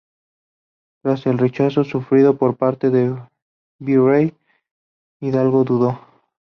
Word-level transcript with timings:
Tras 1.03 1.27
el 1.27 1.37
rechazo 1.37 1.83
sufrido 1.83 2.35
por 2.35 2.57
parte 2.57 2.89
del 2.89 3.19
virrey, 3.77 4.33
Hidalgo 5.19 5.63
dudó. 5.63 5.99